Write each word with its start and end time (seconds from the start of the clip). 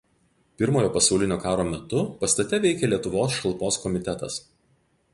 Pirmojo 0.61 0.89
pasaulinio 0.95 1.37
karo 1.43 1.67
metu 1.69 2.03
pastate 2.23 2.61
veikė 2.65 2.93
Lietuvos 2.93 3.39
šalpos 3.43 3.81
komitetas. 3.87 4.43